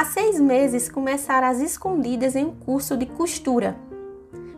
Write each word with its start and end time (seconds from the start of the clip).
Há 0.00 0.04
seis 0.06 0.40
meses 0.40 0.88
começara 0.88 1.46
às 1.46 1.60
escondidas 1.60 2.34
em 2.34 2.46
um 2.46 2.54
curso 2.54 2.96
de 2.96 3.04
costura, 3.04 3.76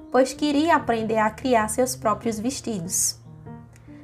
pois 0.08 0.32
queria 0.32 0.76
aprender 0.76 1.18
a 1.18 1.28
criar 1.30 1.66
seus 1.66 1.96
próprios 1.96 2.38
vestidos. 2.38 3.18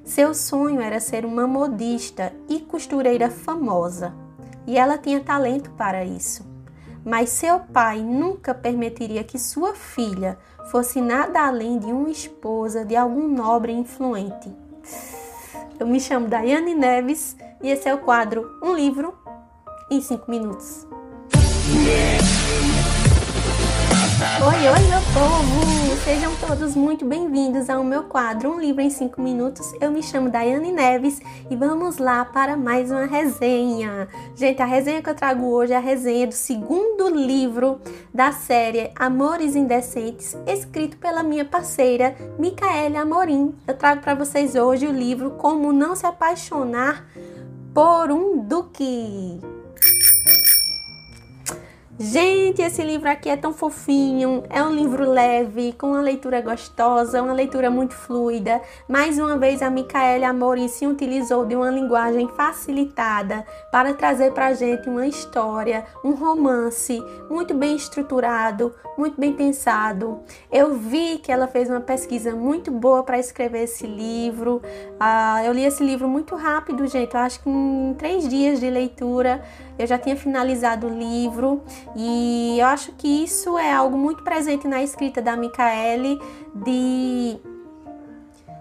Seu 0.04 0.34
sonho 0.34 0.80
era 0.80 0.98
ser 0.98 1.24
uma 1.24 1.46
modista 1.46 2.32
e 2.48 2.58
costureira 2.58 3.30
famosa, 3.30 4.12
e 4.66 4.76
ela 4.76 4.98
tinha 4.98 5.20
talento 5.20 5.70
para 5.76 6.04
isso. 6.04 6.44
Mas 7.04 7.30
seu 7.30 7.60
pai 7.60 8.00
nunca 8.00 8.52
permitiria 8.52 9.22
que 9.22 9.38
sua 9.38 9.76
filha 9.76 10.36
fosse 10.72 11.00
nada 11.00 11.46
além 11.46 11.78
de 11.78 11.86
uma 11.86 12.10
esposa 12.10 12.84
de 12.84 12.96
algum 12.96 13.28
nobre 13.28 13.70
influente. 13.70 14.52
Eu 15.78 15.86
me 15.86 16.00
chamo 16.00 16.26
Daiane 16.26 16.74
Neves 16.74 17.36
e 17.62 17.70
esse 17.70 17.88
é 17.88 17.94
o 17.94 17.98
quadro 17.98 18.58
Um 18.60 18.74
Livro 18.74 19.16
em 19.88 20.00
5 20.00 20.28
Minutos. 20.28 20.97
Oi, 24.44 24.68
oi, 24.68 24.88
meu 24.88 25.00
povo! 25.14 25.96
Sejam 26.02 26.34
todos 26.44 26.74
muito 26.74 27.04
bem-vindos 27.04 27.70
ao 27.70 27.84
meu 27.84 28.02
quadro 28.02 28.50
Um 28.50 28.60
Livro 28.60 28.80
em 28.80 28.90
5 28.90 29.20
Minutos. 29.20 29.72
Eu 29.80 29.92
me 29.92 30.02
chamo 30.02 30.28
Daiane 30.28 30.72
Neves 30.72 31.20
e 31.48 31.54
vamos 31.54 31.98
lá 31.98 32.24
para 32.24 32.56
mais 32.56 32.90
uma 32.90 33.06
resenha. 33.06 34.08
Gente, 34.34 34.60
a 34.60 34.66
resenha 34.66 35.00
que 35.00 35.08
eu 35.08 35.14
trago 35.14 35.46
hoje 35.46 35.72
é 35.72 35.76
a 35.76 35.80
resenha 35.80 36.26
do 36.26 36.34
segundo 36.34 37.08
livro 37.08 37.80
da 38.12 38.32
série 38.32 38.90
Amores 38.96 39.54
Indecentes, 39.54 40.36
escrito 40.48 40.96
pela 40.96 41.22
minha 41.22 41.44
parceira 41.44 42.16
Micaele 42.40 42.96
Amorim. 42.96 43.54
Eu 43.68 43.76
trago 43.76 44.00
para 44.00 44.16
vocês 44.16 44.56
hoje 44.56 44.84
o 44.88 44.92
livro 44.92 45.30
Como 45.32 45.72
Não 45.72 45.94
Se 45.94 46.06
Apaixonar 46.06 47.06
por 47.72 48.10
um 48.10 48.38
Duque. 48.38 49.57
Gente, 52.00 52.62
esse 52.62 52.80
livro 52.84 53.10
aqui 53.10 53.28
é 53.28 53.36
tão 53.36 53.52
fofinho, 53.52 54.44
é 54.48 54.62
um 54.62 54.72
livro 54.72 55.10
leve, 55.10 55.72
com 55.72 55.88
uma 55.88 56.00
leitura 56.00 56.40
gostosa, 56.40 57.20
uma 57.20 57.32
leitura 57.32 57.72
muito 57.72 57.92
fluida. 57.92 58.62
Mais 58.88 59.18
uma 59.18 59.36
vez, 59.36 59.62
a 59.62 59.68
Micaele 59.68 60.24
Amorim 60.24 60.68
se 60.68 60.86
utilizou 60.86 61.44
de 61.44 61.56
uma 61.56 61.68
linguagem 61.70 62.28
facilitada 62.28 63.44
para 63.72 63.94
trazer 63.94 64.32
para 64.32 64.46
a 64.46 64.54
gente 64.54 64.88
uma 64.88 65.08
história, 65.08 65.84
um 66.04 66.12
romance 66.12 67.02
muito 67.28 67.52
bem 67.52 67.74
estruturado, 67.74 68.72
muito 68.96 69.20
bem 69.20 69.32
pensado. 69.32 70.20
Eu 70.52 70.74
vi 70.74 71.18
que 71.18 71.32
ela 71.32 71.48
fez 71.48 71.68
uma 71.68 71.80
pesquisa 71.80 72.32
muito 72.32 72.70
boa 72.70 73.02
para 73.02 73.18
escrever 73.18 73.64
esse 73.64 73.88
livro. 73.88 74.62
Ah, 75.00 75.44
eu 75.44 75.52
li 75.52 75.64
esse 75.64 75.82
livro 75.82 76.08
muito 76.08 76.36
rápido, 76.36 76.86
gente. 76.86 77.12
Eu 77.12 77.20
acho 77.20 77.40
que 77.40 77.50
em 77.50 77.92
três 77.98 78.28
dias 78.28 78.60
de 78.60 78.70
leitura 78.70 79.42
eu 79.78 79.86
já 79.86 79.98
tinha 79.98 80.16
finalizado 80.16 80.86
o 80.86 80.90
livro 80.90 81.62
e 81.94 82.56
eu 82.58 82.66
acho 82.66 82.92
que 82.92 83.24
isso 83.24 83.56
é 83.56 83.72
algo 83.72 83.96
muito 83.96 84.22
presente 84.22 84.66
na 84.66 84.82
escrita 84.82 85.22
da 85.22 85.36
Micaele 85.36 86.18
de 86.54 87.38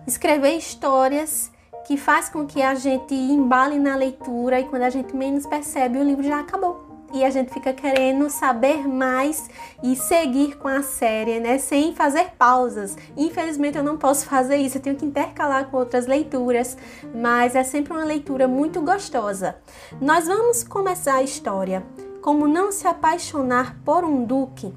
escrever 0.06 0.56
histórias 0.56 1.52
que 1.86 1.98
faz 1.98 2.30
com 2.30 2.46
que 2.46 2.62
a 2.62 2.76
gente 2.76 3.14
embale 3.14 3.80
na 3.80 3.96
leitura 3.96 4.60
e 4.60 4.66
quando 4.66 4.84
a 4.84 4.90
gente 4.90 5.16
menos 5.16 5.46
percebe 5.46 5.98
o 5.98 6.04
livro 6.04 6.24
já 6.24 6.40
acabou 6.40 6.87
e 7.18 7.26
a 7.26 7.30
gente 7.30 7.52
fica 7.52 7.74
querendo 7.74 8.30
saber 8.30 8.88
mais 8.88 9.50
e 9.82 9.96
seguir 9.96 10.58
com 10.58 10.68
a 10.68 10.84
série, 10.84 11.40
né? 11.40 11.58
Sem 11.58 11.96
fazer 11.96 12.32
pausas. 12.38 12.96
Infelizmente 13.16 13.78
eu 13.78 13.84
não 13.84 13.98
posso 13.98 14.26
fazer 14.26 14.58
isso, 14.58 14.78
eu 14.78 14.82
tenho 14.82 14.96
que 14.96 15.06
intercalar 15.06 15.66
com 15.70 15.78
outras 15.78 16.06
leituras, 16.06 16.78
mas 17.16 17.56
é 17.56 17.64
sempre 17.64 17.94
uma 17.94 18.06
leitura 18.06 18.48
muito 18.48 18.82
gostosa. 18.82 19.58
Nós 20.00 20.28
vamos 20.28 20.64
começar 20.64 21.16
a 21.16 21.24
história. 21.24 21.84
Como 22.22 22.48
não 22.48 22.72
se 22.72 22.88
apaixonar 22.88 23.78
por 23.84 24.04
um 24.04 24.24
duque? 24.24 24.74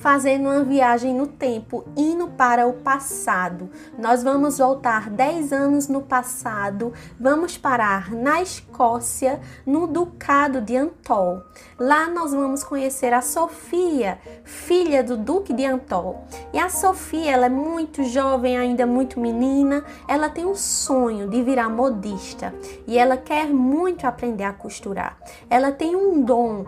Fazendo 0.00 0.48
uma 0.48 0.62
viagem 0.62 1.12
no 1.12 1.26
tempo, 1.26 1.84
indo 1.96 2.28
para 2.28 2.66
o 2.66 2.74
passado. 2.74 3.68
Nós 3.98 4.22
vamos 4.22 4.58
voltar 4.58 5.10
10 5.10 5.52
anos 5.52 5.88
no 5.88 6.02
passado, 6.02 6.92
vamos 7.18 7.58
parar 7.58 8.12
na 8.12 8.40
Escócia, 8.40 9.40
no 9.66 9.86
Ducado 9.86 10.60
de 10.60 10.76
Antol. 10.76 11.42
Lá 11.78 12.08
nós 12.08 12.32
vamos 12.32 12.62
conhecer 12.62 13.12
a 13.12 13.20
Sofia, 13.20 14.18
filha 14.44 15.02
do 15.02 15.16
Duque 15.16 15.52
de 15.52 15.64
Antol. 15.64 16.24
E 16.52 16.58
a 16.58 16.68
Sofia, 16.68 17.32
ela 17.32 17.46
é 17.46 17.50
muito 17.50 18.04
jovem, 18.04 18.56
ainda 18.56 18.86
muito 18.86 19.18
menina, 19.18 19.84
ela 20.06 20.28
tem 20.28 20.46
um 20.46 20.54
sonho 20.54 21.28
de 21.28 21.42
virar 21.42 21.68
modista 21.68 22.54
e 22.86 22.96
ela 22.96 23.16
quer 23.16 23.48
muito 23.48 24.06
aprender 24.06 24.44
a 24.44 24.52
costurar. 24.52 25.18
Ela 25.50 25.72
tem 25.72 25.96
um 25.96 26.22
dom 26.22 26.64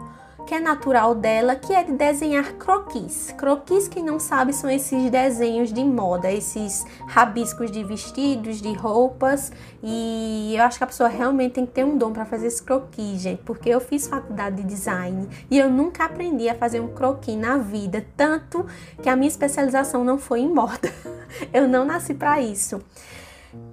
que 0.50 0.54
é 0.56 0.58
natural 0.58 1.14
dela, 1.14 1.54
que 1.54 1.72
é 1.72 1.84
de 1.84 1.92
desenhar 1.92 2.54
croquis. 2.54 3.32
Croquis, 3.38 3.86
quem 3.86 4.02
não 4.02 4.18
sabe, 4.18 4.52
são 4.52 4.68
esses 4.68 5.08
desenhos 5.08 5.72
de 5.72 5.84
moda, 5.84 6.28
esses 6.28 6.84
rabiscos 7.06 7.70
de 7.70 7.84
vestidos, 7.84 8.60
de 8.60 8.72
roupas. 8.72 9.52
E 9.80 10.52
eu 10.56 10.64
acho 10.64 10.76
que 10.76 10.82
a 10.82 10.88
pessoa 10.88 11.08
realmente 11.08 11.52
tem 11.52 11.64
que 11.64 11.70
ter 11.70 11.84
um 11.84 11.96
dom 11.96 12.12
para 12.12 12.24
fazer 12.24 12.48
esse 12.48 12.60
croquis, 12.60 13.20
gente, 13.20 13.42
porque 13.44 13.68
eu 13.68 13.80
fiz 13.80 14.08
faculdade 14.08 14.56
de 14.56 14.64
design 14.64 15.28
e 15.48 15.56
eu 15.56 15.70
nunca 15.70 16.04
aprendi 16.04 16.48
a 16.48 16.54
fazer 16.56 16.80
um 16.80 16.88
croquis 16.88 17.36
na 17.36 17.56
vida, 17.56 18.04
tanto 18.16 18.66
que 19.00 19.08
a 19.08 19.14
minha 19.14 19.28
especialização 19.28 20.02
não 20.02 20.18
foi 20.18 20.40
em 20.40 20.52
moda. 20.52 20.92
Eu 21.54 21.68
não 21.68 21.84
nasci 21.84 22.12
para 22.12 22.40
isso. 22.40 22.82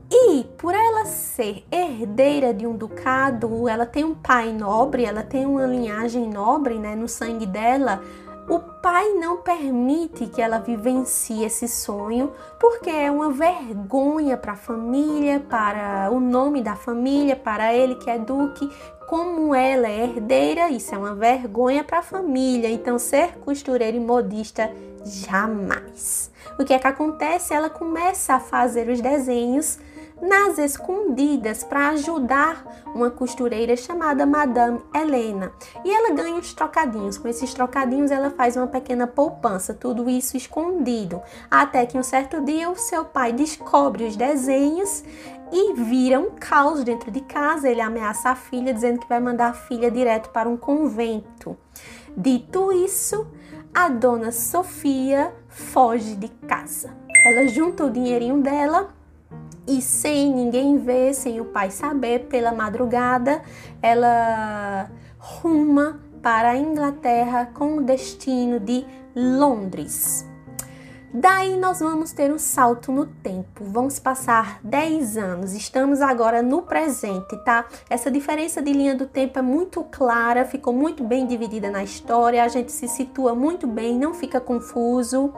E 0.09 0.45
por 0.57 0.73
ela 0.73 1.05
ser 1.05 1.65
herdeira 1.69 2.53
de 2.53 2.65
um 2.65 2.75
ducado, 2.75 3.67
ela 3.67 3.85
tem 3.85 4.05
um 4.05 4.15
pai 4.15 4.53
nobre, 4.53 5.03
ela 5.03 5.21
tem 5.21 5.45
uma 5.45 5.65
linhagem 5.65 6.29
nobre 6.29 6.75
né, 6.75 6.95
no 6.95 7.09
sangue 7.09 7.45
dela. 7.45 8.01
O 8.49 8.59
pai 8.59 9.09
não 9.15 9.37
permite 9.41 10.27
que 10.27 10.41
ela 10.41 10.59
vivencie 10.59 11.43
esse 11.43 11.67
sonho, 11.67 12.31
porque 12.57 12.89
é 12.89 13.11
uma 13.11 13.29
vergonha 13.29 14.37
para 14.37 14.53
a 14.53 14.55
família, 14.55 15.41
para 15.41 16.09
o 16.09 16.21
nome 16.21 16.61
da 16.61 16.73
família, 16.73 17.35
para 17.35 17.73
ele 17.73 17.95
que 17.95 18.09
é 18.09 18.17
duque. 18.17 18.71
Como 19.05 19.53
ela 19.53 19.89
é 19.89 20.05
herdeira, 20.05 20.69
isso 20.69 20.95
é 20.95 20.97
uma 20.97 21.13
vergonha 21.13 21.83
para 21.83 21.99
a 21.99 22.01
família. 22.01 22.69
Então, 22.69 22.97
ser 22.97 23.37
costureira 23.39 23.97
e 23.97 23.99
modista 23.99 24.71
jamais. 25.03 26.31
O 26.57 26.63
que 26.63 26.73
é 26.73 26.79
que 26.79 26.87
acontece? 26.87 27.53
Ela 27.53 27.69
começa 27.69 28.35
a 28.35 28.39
fazer 28.39 28.87
os 28.87 29.01
desenhos 29.01 29.77
nas 30.21 30.57
escondidas 30.57 31.63
para 31.63 31.89
ajudar 31.89 32.83
uma 32.93 33.09
costureira 33.09 33.75
chamada 33.75 34.25
Madame 34.25 34.81
Helena. 34.93 35.51
E 35.83 35.91
ela 35.91 36.13
ganha 36.13 36.35
uns 36.35 36.53
trocadinhos. 36.53 37.17
Com 37.17 37.27
esses 37.27 37.53
trocadinhos, 37.53 38.11
ela 38.11 38.31
faz 38.31 38.55
uma 38.55 38.67
pequena 38.67 39.05
poupança, 39.05 39.73
tudo 39.73 40.09
isso 40.09 40.35
escondido. 40.35 41.21
Até 41.49 41.85
que 41.85 41.97
um 41.97 42.03
certo 42.03 42.43
dia 42.43 42.69
o 42.69 42.75
seu 42.75 43.05
pai 43.05 43.31
descobre 43.31 44.05
os 44.05 44.15
desenhos 44.15 45.03
e 45.51 45.73
vira 45.73 46.19
um 46.19 46.31
caos 46.31 46.83
dentro 46.83 47.11
de 47.11 47.21
casa. 47.21 47.69
Ele 47.69 47.81
ameaça 47.81 48.29
a 48.29 48.35
filha, 48.35 48.73
dizendo 48.73 48.99
que 48.99 49.09
vai 49.09 49.19
mandar 49.19 49.49
a 49.49 49.53
filha 49.53 49.91
direto 49.91 50.29
para 50.29 50.49
um 50.49 50.57
convento. 50.57 51.57
Dito 52.15 52.71
isso, 52.71 53.27
a 53.73 53.89
dona 53.89 54.31
Sofia 54.31 55.33
foge 55.47 56.15
de 56.15 56.29
casa. 56.47 56.95
Ela 57.23 57.47
junta 57.47 57.85
o 57.85 57.89
dinheirinho 57.89 58.41
dela 58.41 58.89
e 59.67 59.81
sem 59.81 60.33
ninguém 60.33 60.77
ver, 60.77 61.13
sem 61.13 61.41
o 61.41 61.45
pai 61.45 61.69
saber, 61.69 62.27
pela 62.27 62.51
madrugada, 62.51 63.41
ela 63.81 64.89
ruma 65.17 65.99
para 66.21 66.51
a 66.51 66.57
Inglaterra 66.57 67.49
com 67.53 67.77
o 67.77 67.83
destino 67.83 68.59
de 68.59 68.85
Londres. 69.15 70.25
Daí 71.13 71.57
nós 71.57 71.79
vamos 71.79 72.11
ter 72.11 72.31
um 72.31 72.37
salto 72.37 72.91
no 72.91 73.05
tempo. 73.05 73.63
Vamos 73.63 73.97
passar 73.97 74.59
10 74.61 75.17
anos. 75.17 75.53
Estamos 75.53 76.01
agora 76.01 76.41
no 76.41 76.61
presente, 76.61 77.35
tá? 77.43 77.65
Essa 77.89 78.11
diferença 78.11 78.61
de 78.61 78.71
linha 78.71 78.93
do 78.93 79.07
tempo 79.07 79.39
é 79.39 79.41
muito 79.41 79.83
clara, 79.85 80.45
ficou 80.45 80.73
muito 80.73 81.03
bem 81.03 81.25
dividida 81.25 81.71
na 81.71 81.83
história, 81.83 82.43
a 82.43 82.47
gente 82.47 82.71
se 82.71 82.87
situa 82.87 83.33
muito 83.33 83.65
bem, 83.65 83.97
não 83.97 84.13
fica 84.13 84.39
confuso 84.39 85.33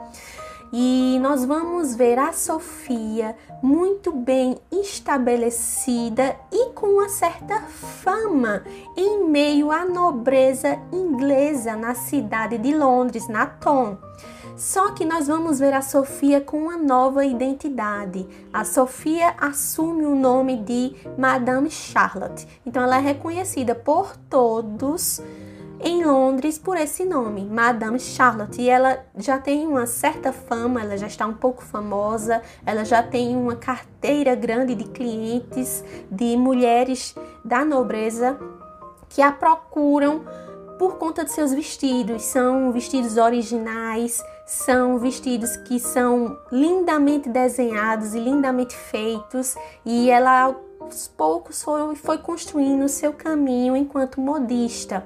e 0.72 1.18
nós 1.20 1.44
vamos 1.44 1.94
ver 1.96 2.18
a 2.18 2.32
Sofia 2.32 3.36
muito 3.62 4.12
bem 4.12 4.56
estabelecida 4.70 6.36
e 6.52 6.70
com 6.70 6.86
uma 6.86 7.08
certa 7.08 7.60
fama 7.62 8.62
em 8.96 9.24
meio 9.28 9.70
à 9.70 9.84
nobreza 9.84 10.78
inglesa 10.92 11.76
na 11.76 11.94
cidade 11.94 12.56
de 12.58 12.74
Londres, 12.74 13.28
na 13.28 13.46
Tom. 13.46 13.98
Só 14.56 14.92
que 14.92 15.06
nós 15.06 15.26
vamos 15.26 15.58
ver 15.58 15.72
a 15.72 15.80
Sofia 15.80 16.40
com 16.40 16.64
uma 16.64 16.76
nova 16.76 17.24
identidade. 17.24 18.28
A 18.52 18.64
Sofia 18.64 19.34
assume 19.38 20.04
o 20.04 20.14
nome 20.14 20.56
de 20.56 20.94
Madame 21.16 21.70
Charlotte. 21.70 22.46
Então 22.64 22.82
ela 22.82 22.98
é 22.98 23.00
reconhecida 23.00 23.74
por 23.74 24.14
todos 24.28 25.22
em 25.82 26.04
Londres 26.04 26.58
por 26.58 26.76
esse 26.76 27.04
nome, 27.04 27.44
Madame 27.44 27.98
Charlotte. 27.98 28.60
E 28.60 28.68
ela 28.68 29.04
já 29.16 29.38
tem 29.38 29.66
uma 29.66 29.86
certa 29.86 30.32
fama, 30.32 30.82
ela 30.82 30.96
já 30.96 31.06
está 31.06 31.26
um 31.26 31.34
pouco 31.34 31.62
famosa, 31.62 32.42
ela 32.64 32.84
já 32.84 33.02
tem 33.02 33.36
uma 33.36 33.56
carteira 33.56 34.34
grande 34.34 34.74
de 34.74 34.84
clientes, 34.84 35.82
de 36.10 36.36
mulheres 36.36 37.14
da 37.44 37.64
nobreza 37.64 38.38
que 39.08 39.22
a 39.22 39.32
procuram 39.32 40.24
por 40.78 40.96
conta 40.96 41.24
de 41.24 41.32
seus 41.32 41.52
vestidos. 41.52 42.22
São 42.22 42.72
vestidos 42.72 43.16
originais, 43.16 44.22
são 44.46 44.98
vestidos 44.98 45.56
que 45.58 45.78
são 45.78 46.38
lindamente 46.50 47.28
desenhados 47.28 48.14
e 48.14 48.18
lindamente 48.18 48.74
feitos, 48.74 49.56
e 49.84 50.10
ela 50.10 50.54
aos 50.80 51.06
poucos 51.08 51.62
foi, 51.62 51.94
foi 51.94 52.18
construindo 52.18 52.84
o 52.84 52.88
seu 52.88 53.12
caminho 53.12 53.76
enquanto 53.76 54.20
modista. 54.20 55.04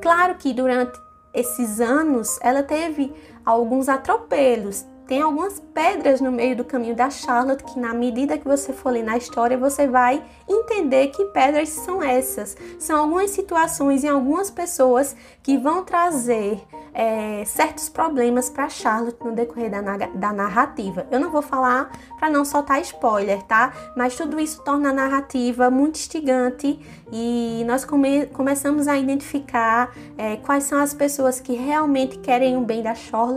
Claro 0.00 0.36
que 0.36 0.52
durante 0.52 0.98
esses 1.32 1.80
anos 1.80 2.38
ela 2.40 2.62
teve 2.62 3.12
alguns 3.44 3.88
atropelos, 3.88 4.84
tem 5.06 5.20
algumas 5.20 5.60
pedras 5.72 6.20
no 6.20 6.32
meio 6.32 6.56
do 6.56 6.64
caminho 6.64 6.94
da 6.94 7.10
Charlotte 7.10 7.62
que, 7.64 7.78
na 7.78 7.92
medida 7.92 8.38
que 8.38 8.44
você 8.44 8.72
for 8.72 8.90
ler 8.90 9.02
na 9.02 9.16
história, 9.16 9.56
você 9.56 9.86
vai 9.86 10.22
entender 10.48 11.08
que 11.08 11.24
pedras 11.26 11.68
são 11.68 12.02
essas. 12.02 12.56
São 12.78 13.00
algumas 13.00 13.30
situações 13.30 14.02
e 14.02 14.08
algumas 14.08 14.50
pessoas 14.50 15.14
que 15.42 15.58
vão 15.58 15.84
trazer 15.84 16.62
é, 16.94 17.44
certos 17.44 17.88
problemas 17.88 18.48
para 18.48 18.68
Charlotte 18.68 19.18
no 19.22 19.32
decorrer 19.32 19.70
da, 19.70 19.80
da 19.80 20.32
narrativa. 20.32 21.06
Eu 21.10 21.18
não 21.18 21.30
vou 21.30 21.42
falar 21.42 21.90
para 22.18 22.30
não 22.30 22.44
soltar 22.44 22.80
spoiler, 22.80 23.42
tá? 23.42 23.72
Mas 23.96 24.16
tudo 24.16 24.40
isso 24.40 24.62
torna 24.62 24.90
a 24.90 24.92
narrativa 24.92 25.68
muito 25.70 25.96
instigante 25.96 26.78
e 27.12 27.64
nós 27.66 27.84
come, 27.84 28.26
começamos 28.26 28.86
a 28.86 28.96
identificar 28.96 29.92
é, 30.16 30.36
quais 30.36 30.64
são 30.64 30.78
as 30.78 30.94
pessoas 30.94 31.40
que 31.40 31.54
realmente 31.54 32.18
querem 32.18 32.56
o 32.56 32.60
bem 32.60 32.82
da, 32.82 32.94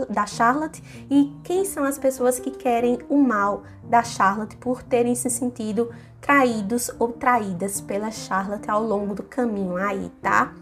da 0.08 0.26
Charlotte 0.26 0.82
e 1.10 1.32
quem 1.42 1.57
são 1.64 1.84
as 1.84 1.98
pessoas 1.98 2.38
que 2.38 2.50
querem 2.50 2.98
o 3.08 3.18
mal 3.18 3.62
da 3.84 4.02
Charlotte 4.02 4.56
por 4.56 4.82
terem 4.82 5.14
se 5.14 5.30
sentido 5.30 5.90
traídos 6.20 6.90
ou 6.98 7.12
traídas 7.12 7.80
pela 7.80 8.10
Charlotte 8.10 8.70
ao 8.70 8.82
longo 8.82 9.14
do 9.14 9.22
caminho 9.22 9.76
aí, 9.76 10.10
tá? 10.20 10.52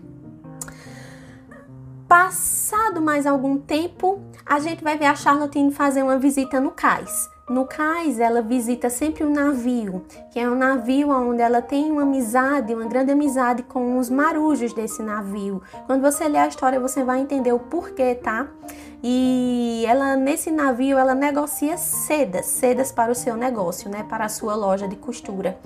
Passado 2.09 3.03
mais 3.03 3.27
algum 3.27 3.59
tempo, 3.59 4.21
a 4.45 4.61
gente 4.61 4.85
vai 4.85 4.97
ver 4.97 5.07
a 5.07 5.17
Charlotte 5.17 5.59
indo 5.59 5.73
fazer 5.73 6.03
uma 6.03 6.19
visita 6.19 6.61
no 6.61 6.71
cais. 6.71 7.29
No 7.49 7.65
cais, 7.65 8.19
ela 8.19 8.43
visita 8.43 8.91
sempre 8.91 9.25
um 9.25 9.33
navio, 9.33 10.05
que 10.33 10.39
é 10.41 10.51
um 10.51 10.57
navio 10.57 11.11
onde 11.11 11.41
ela 11.41 11.63
tem 11.63 11.93
uma 11.93 12.03
amizade, 12.03 12.75
uma 12.75 12.87
grande 12.87 13.13
amizade 13.13 13.63
com 13.63 13.99
os 13.99 14.11
marujos 14.11 14.73
desse 14.73 15.01
navio. 15.01 15.63
Quando 15.87 16.03
você 16.03 16.27
ler 16.27 16.39
a 16.39 16.49
história, 16.49 16.81
você 16.81 17.05
vai 17.05 17.21
entender 17.21 17.53
o 17.53 17.61
porquê, 17.61 18.17
tá? 18.17 18.49
E 19.09 19.85
ela 19.87 20.17
nesse 20.17 20.51
navio 20.51 20.99
ela 20.99 21.15
negocia 21.15 21.77
sedas, 21.77 22.47
sedas 22.47 22.91
para 22.91 23.13
o 23.13 23.15
seu 23.15 23.37
negócio, 23.37 23.89
né, 23.89 24.03
para 24.03 24.25
a 24.25 24.29
sua 24.29 24.57
loja 24.57 24.89
de 24.89 24.97
costura. 24.97 25.57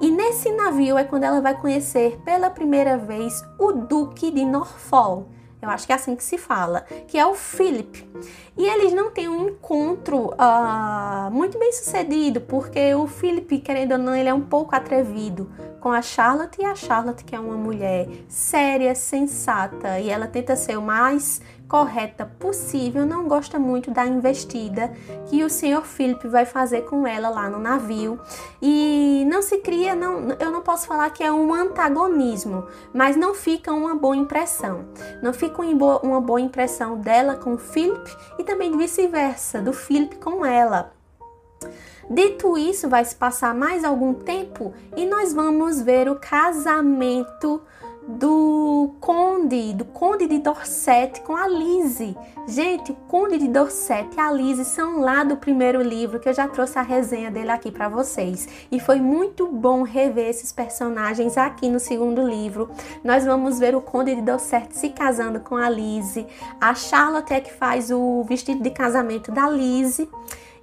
E 0.00 0.10
nesse 0.10 0.50
navio 0.50 0.96
é 0.96 1.04
quando 1.04 1.24
ela 1.24 1.42
vai 1.42 1.54
conhecer 1.54 2.18
pela 2.24 2.48
primeira 2.48 2.96
vez 2.96 3.44
o 3.58 3.72
Duque 3.72 4.30
de 4.30 4.42
Norfolk 4.42 5.26
eu 5.60 5.68
acho 5.68 5.86
que 5.86 5.92
é 5.92 5.96
assim 5.96 6.14
que 6.14 6.22
se 6.22 6.38
fala, 6.38 6.82
que 7.08 7.18
é 7.18 7.26
o 7.26 7.34
Philip. 7.34 8.08
E 8.56 8.64
eles 8.64 8.92
não 8.92 9.10
têm 9.10 9.28
um 9.28 9.48
encontro 9.48 10.28
uh, 10.28 11.30
muito 11.32 11.58
bem 11.58 11.72
sucedido, 11.72 12.40
porque 12.40 12.94
o 12.94 13.08
Philip, 13.08 13.58
querendo 13.58 13.92
ou 13.92 13.98
não, 13.98 14.14
ele 14.14 14.28
é 14.28 14.34
um 14.34 14.40
pouco 14.40 14.76
atrevido 14.76 15.50
com 15.80 15.90
a 15.90 16.02
Charlotte, 16.02 16.60
e 16.60 16.64
a 16.64 16.74
Charlotte, 16.74 17.24
que 17.24 17.34
é 17.34 17.40
uma 17.40 17.56
mulher 17.56 18.08
séria, 18.28 18.94
sensata, 18.94 19.98
e 20.00 20.10
ela 20.10 20.26
tenta 20.26 20.56
ser 20.56 20.76
o 20.76 20.82
mais 20.82 21.40
correta 21.68 22.24
possível, 22.24 23.04
não 23.04 23.28
gosta 23.28 23.58
muito 23.58 23.90
da 23.90 24.06
investida 24.06 24.90
que 25.28 25.44
o 25.44 25.50
senhor 25.50 25.84
Philip 25.84 26.26
vai 26.26 26.46
fazer 26.46 26.82
com 26.82 27.06
ela 27.06 27.28
lá 27.28 27.48
no 27.48 27.58
navio. 27.58 28.18
E 28.60 29.24
não 29.28 29.42
se 29.42 29.58
cria, 29.58 29.94
não, 29.94 30.30
eu 30.40 30.50
não 30.50 30.62
posso 30.62 30.86
falar 30.86 31.10
que 31.10 31.22
é 31.22 31.30
um 31.30 31.52
antagonismo, 31.52 32.66
mas 32.92 33.16
não 33.16 33.34
fica 33.34 33.70
uma 33.72 33.94
boa 33.94 34.16
impressão. 34.16 34.86
Não 35.22 35.32
fica 35.32 35.60
uma 35.62 36.20
boa 36.20 36.40
impressão 36.40 36.96
dela 36.96 37.36
com 37.36 37.54
o 37.54 37.58
Philip 37.58 38.10
e 38.38 38.44
também 38.44 38.76
vice-versa, 38.76 39.60
do 39.60 39.72
Philip 39.72 40.16
com 40.16 40.44
ela. 40.44 40.97
Dito 42.10 42.56
isso, 42.56 42.88
vai 42.88 43.04
se 43.04 43.14
passar 43.14 43.54
mais 43.54 43.84
algum 43.84 44.14
tempo 44.14 44.72
e 44.96 45.04
nós 45.04 45.34
vamos 45.34 45.80
ver 45.80 46.08
o 46.08 46.16
casamento 46.16 47.60
do 48.08 48.94
Conde, 49.00 49.74
do 49.74 49.84
Conde 49.84 50.26
de 50.26 50.38
Dorset 50.38 51.20
com 51.20 51.36
a 51.36 51.46
Lise. 51.46 52.16
Gente, 52.46 52.92
o 52.92 52.94
Conde 52.94 53.36
de 53.36 53.46
Dorset 53.46 54.08
e 54.16 54.18
a 54.18 54.32
Lise 54.32 54.64
são 54.64 55.00
lá 55.00 55.22
do 55.22 55.36
primeiro 55.36 55.82
livro 55.82 56.18
que 56.18 56.26
eu 56.26 56.32
já 56.32 56.48
trouxe 56.48 56.78
a 56.78 56.82
resenha 56.82 57.30
dele 57.30 57.50
aqui 57.50 57.70
para 57.70 57.90
vocês. 57.90 58.48
E 58.72 58.80
foi 58.80 58.98
muito 58.98 59.46
bom 59.46 59.82
rever 59.82 60.30
esses 60.30 60.50
personagens 60.50 61.36
aqui 61.36 61.68
no 61.68 61.78
segundo 61.78 62.26
livro. 62.26 62.70
Nós 63.04 63.26
vamos 63.26 63.58
ver 63.58 63.76
o 63.76 63.82
Conde 63.82 64.14
de 64.14 64.22
Dorset 64.22 64.74
se 64.74 64.88
casando 64.88 65.40
com 65.40 65.56
a 65.56 65.68
Lise. 65.68 66.26
A 66.58 66.74
Charlotte 66.74 67.34
é 67.34 67.40
que 67.42 67.52
faz 67.52 67.90
o 67.90 68.22
vestido 68.22 68.62
de 68.62 68.70
casamento 68.70 69.30
da 69.30 69.50
Lise 69.50 70.08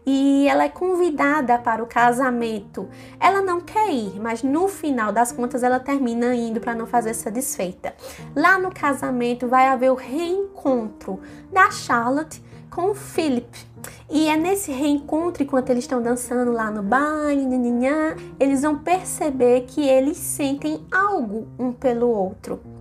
e 0.05 0.47
ela 0.47 0.65
é 0.65 0.69
convidada 0.69 1.57
para 1.57 1.83
o 1.83 1.87
casamento. 1.87 2.87
Ela 3.19 3.41
não 3.41 3.59
quer 3.59 3.89
ir, 3.91 4.19
mas 4.19 4.43
no 4.43 4.67
final 4.67 5.11
das 5.11 5.31
contas 5.31 5.63
ela 5.63 5.79
termina 5.79 6.35
indo 6.35 6.59
para 6.59 6.75
não 6.75 6.85
fazer 6.85 7.09
essa 7.11 7.31
desfeita. 7.31 7.93
Lá 8.35 8.59
no 8.59 8.71
casamento 8.71 9.47
vai 9.47 9.67
haver 9.67 9.91
o 9.91 9.95
reencontro 9.95 11.19
da 11.51 11.71
Charlotte 11.71 12.43
com 12.69 12.91
o 12.91 12.95
Philip. 12.95 13.57
E 14.09 14.27
é 14.27 14.35
nesse 14.35 14.71
reencontro, 14.71 15.43
enquanto 15.43 15.69
eles 15.69 15.83
estão 15.83 16.01
dançando 16.01 16.51
lá 16.51 16.69
no 16.69 16.83
baile, 16.83 17.45
eles 18.39 18.61
vão 18.61 18.77
perceber 18.77 19.61
que 19.61 19.87
eles 19.87 20.17
sentem 20.17 20.85
algo 20.91 21.47
um 21.57 21.71
pelo 21.71 22.09
outro. 22.09 22.74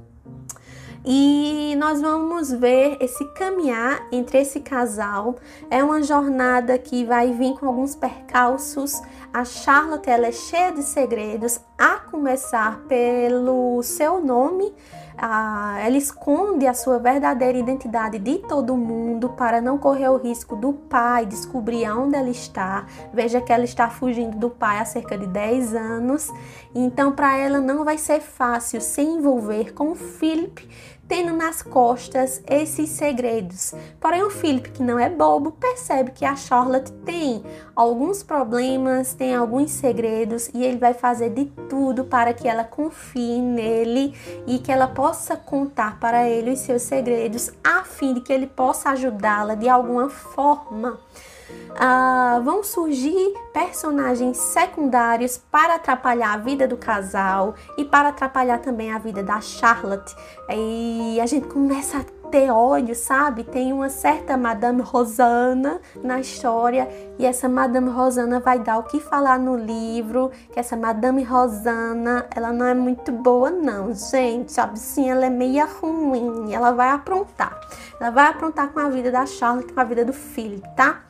E 1.06 1.76
nós 1.78 2.00
vamos 2.00 2.50
ver 2.50 2.96
esse 2.98 3.24
caminhar 3.34 4.06
entre 4.10 4.38
esse 4.38 4.60
casal. 4.60 5.36
É 5.70 5.84
uma 5.84 6.02
jornada 6.02 6.78
que 6.78 7.04
vai 7.04 7.30
vir 7.30 7.52
com 7.58 7.66
alguns 7.66 7.94
percalços. 7.94 9.02
A 9.30 9.44
Charlotte 9.44 10.08
ela 10.08 10.26
é 10.26 10.32
cheia 10.32 10.72
de 10.72 10.82
segredos, 10.82 11.60
a 11.76 11.96
começar 11.96 12.80
pelo 12.88 13.82
seu 13.82 14.18
nome. 14.24 14.72
Ah, 15.16 15.78
ela 15.80 15.96
esconde 15.96 16.66
a 16.66 16.74
sua 16.74 16.98
verdadeira 16.98 17.56
identidade 17.56 18.18
de 18.18 18.38
todo 18.38 18.76
mundo 18.76 19.28
para 19.30 19.60
não 19.60 19.78
correr 19.78 20.08
o 20.08 20.16
risco 20.16 20.56
do 20.56 20.72
pai 20.72 21.24
descobrir 21.24 21.88
onde 21.90 22.16
ela 22.16 22.30
está. 22.30 22.86
Veja 23.12 23.40
que 23.40 23.52
ela 23.52 23.64
está 23.64 23.88
fugindo 23.88 24.36
do 24.36 24.50
pai 24.50 24.78
há 24.78 24.84
cerca 24.84 25.16
de 25.16 25.26
10 25.26 25.74
anos. 25.74 26.30
Então, 26.74 27.12
para 27.12 27.36
ela 27.36 27.60
não 27.60 27.84
vai 27.84 27.96
ser 27.96 28.20
fácil 28.20 28.80
se 28.80 29.02
envolver 29.02 29.72
com 29.72 29.92
o 29.92 29.94
Philip 29.94 30.68
tendo 31.08 31.32
nas 31.36 31.62
costas 31.62 32.42
esses 32.48 32.90
segredos. 32.90 33.74
Porém, 34.00 34.22
o 34.22 34.30
Philip, 34.30 34.70
que 34.70 34.82
não 34.82 34.98
é 34.98 35.08
bobo, 35.08 35.52
percebe 35.52 36.10
que 36.10 36.24
a 36.24 36.36
Charlotte 36.36 36.92
tem 37.04 37.42
alguns 37.74 38.22
problemas, 38.22 39.14
tem 39.14 39.34
alguns 39.34 39.70
segredos 39.70 40.48
e 40.54 40.64
ele 40.64 40.78
vai 40.78 40.94
fazer 40.94 41.30
de 41.30 41.46
tudo 41.68 42.04
para 42.04 42.32
que 42.32 42.48
ela 42.48 42.64
confie 42.64 43.40
nele 43.40 44.14
e 44.46 44.58
que 44.58 44.72
ela 44.72 44.88
possa 44.88 45.36
contar 45.36 45.98
para 45.98 46.28
ele 46.28 46.52
os 46.52 46.60
seus 46.60 46.82
segredos, 46.82 47.50
a 47.62 47.84
fim 47.84 48.14
de 48.14 48.20
que 48.20 48.32
ele 48.32 48.46
possa 48.46 48.90
ajudá-la 48.90 49.54
de 49.54 49.68
alguma 49.68 50.08
forma 50.08 50.98
ah, 51.78 52.40
vão 52.44 52.62
surgir 52.62 53.34
personagens 53.52 54.36
secundários 54.36 55.38
para 55.50 55.74
atrapalhar 55.74 56.34
a 56.34 56.36
vida 56.36 56.68
do 56.68 56.76
casal 56.76 57.54
e 57.76 57.84
para 57.84 58.08
atrapalhar 58.08 58.58
também 58.58 58.92
a 58.92 58.98
vida 58.98 59.22
da 59.22 59.40
Charlotte. 59.40 60.14
E 60.50 61.18
a 61.20 61.26
gente 61.26 61.48
começa 61.48 61.98
a 61.98 62.04
ter 62.34 62.50
ódio, 62.50 62.96
sabe? 62.96 63.44
Tem 63.44 63.72
uma 63.72 63.88
certa 63.88 64.36
Madame 64.36 64.82
Rosana 64.82 65.80
na 66.02 66.18
história 66.18 66.88
e 67.16 67.24
essa 67.24 67.48
Madame 67.48 67.88
Rosana 67.88 68.40
vai 68.40 68.58
dar 68.58 68.78
o 68.78 68.82
que 68.82 68.98
falar 68.98 69.38
no 69.38 69.56
livro, 69.56 70.32
que 70.52 70.58
essa 70.58 70.76
Madame 70.76 71.22
Rosana, 71.22 72.26
ela 72.34 72.52
não 72.52 72.66
é 72.66 72.74
muito 72.74 73.12
boa 73.12 73.50
não, 73.50 73.92
gente, 73.94 74.52
sabe? 74.52 74.78
Sim, 74.78 75.10
ela 75.10 75.26
é 75.26 75.30
meia 75.30 75.64
ruim, 75.64 76.52
ela 76.52 76.72
vai 76.72 76.90
aprontar. 76.90 77.60
Ela 78.00 78.10
vai 78.10 78.26
aprontar 78.26 78.68
com 78.72 78.80
a 78.80 78.88
vida 78.88 79.12
da 79.12 79.26
Charlotte, 79.26 79.72
com 79.72 79.80
a 79.80 79.84
vida 79.84 80.04
do 80.04 80.12
filho, 80.12 80.60
tá? 80.76 81.02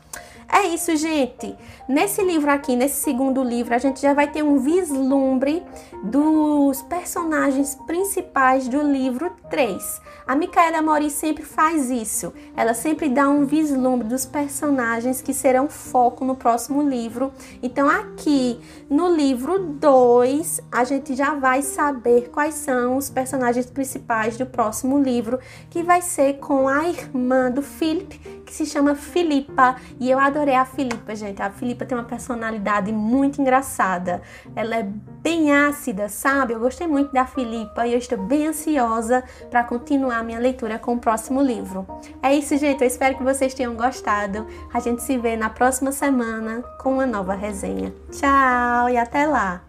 É 0.54 0.68
isso, 0.68 0.94
gente. 0.94 1.56
Nesse 1.88 2.22
livro 2.22 2.48
aqui, 2.48 2.76
nesse 2.76 3.02
segundo 3.02 3.42
livro, 3.42 3.74
a 3.74 3.78
gente 3.78 4.00
já 4.00 4.14
vai 4.14 4.30
ter 4.30 4.44
um 4.44 4.60
vislumbre 4.60 5.64
dos 6.04 6.80
personagens 6.82 7.76
principais 7.86 8.68
do 8.68 8.80
livro 8.80 9.32
3. 9.50 10.00
A 10.26 10.36
Micaela 10.36 10.80
Mori 10.80 11.10
sempre 11.10 11.42
faz 11.42 11.90
isso. 11.90 12.32
Ela 12.56 12.72
sempre 12.72 13.08
dá 13.08 13.28
um 13.28 13.44
vislumbre 13.44 14.06
dos 14.06 14.24
personagens 14.24 15.20
que 15.20 15.34
serão 15.34 15.68
foco 15.68 16.24
no 16.24 16.36
próximo 16.36 16.88
livro. 16.88 17.32
Então, 17.60 17.88
aqui 17.88 18.60
no 18.88 19.08
livro 19.08 19.58
2, 19.58 20.60
a 20.70 20.84
gente 20.84 21.16
já 21.16 21.34
vai 21.34 21.62
saber 21.62 22.30
quais 22.30 22.54
são 22.54 22.96
os 22.96 23.10
personagens 23.10 23.66
principais 23.66 24.36
do 24.36 24.46
próximo 24.46 24.98
livro, 24.98 25.40
que 25.68 25.82
vai 25.82 26.00
ser 26.00 26.34
com 26.34 26.68
a 26.68 26.88
irmã 26.88 27.50
do 27.50 27.60
Philip, 27.60 28.18
que 28.46 28.54
se 28.54 28.64
chama 28.64 28.94
Filipa. 28.94 29.76
E 29.98 30.10
eu 30.10 30.18
adorei 30.18 30.43
adorei 30.44 30.54
a 30.54 30.64
Filipa, 30.64 31.16
gente. 31.16 31.42
A 31.42 31.50
Filipa 31.50 31.86
tem 31.86 31.96
uma 31.96 32.04
personalidade 32.04 32.92
muito 32.92 33.40
engraçada. 33.40 34.20
Ela 34.54 34.76
é 34.76 34.82
bem 35.22 35.50
ácida, 35.52 36.08
sabe? 36.08 36.52
Eu 36.52 36.60
gostei 36.60 36.86
muito 36.86 37.12
da 37.12 37.24
Filipa 37.24 37.86
e 37.86 37.92
eu 37.92 37.98
estou 37.98 38.18
bem 38.18 38.46
ansiosa 38.46 39.24
para 39.50 39.64
continuar 39.64 40.22
minha 40.22 40.38
leitura 40.38 40.78
com 40.78 40.94
o 40.94 40.98
próximo 40.98 41.40
livro. 41.40 41.86
É 42.22 42.34
isso, 42.34 42.56
gente. 42.58 42.82
Eu 42.82 42.86
espero 42.86 43.16
que 43.16 43.24
vocês 43.24 43.54
tenham 43.54 43.74
gostado. 43.74 44.46
A 44.72 44.80
gente 44.80 45.02
se 45.02 45.16
vê 45.16 45.34
na 45.34 45.48
próxima 45.48 45.90
semana 45.92 46.62
com 46.78 46.94
uma 46.94 47.06
nova 47.06 47.34
resenha. 47.34 47.92
Tchau 48.10 48.90
e 48.90 48.98
até 48.98 49.26
lá! 49.26 49.62